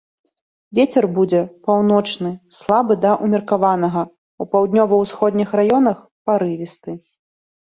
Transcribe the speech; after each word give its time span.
Вецер 0.77 1.05
будзе 1.17 1.41
паўночны 1.67 2.31
слабы 2.59 2.93
да 3.03 3.11
ўмеркаванага, 3.27 4.03
у 4.45 4.49
паўднёва-ўсходніх 4.57 5.49
раёнах 5.63 5.97
парывісты. 6.31 6.91